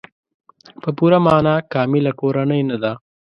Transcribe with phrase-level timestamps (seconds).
[0.81, 2.93] په پوره معنا کامله کورنۍ نه ده.